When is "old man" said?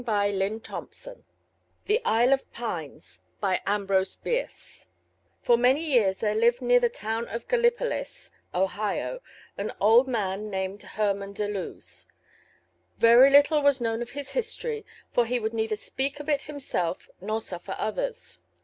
9.79-10.49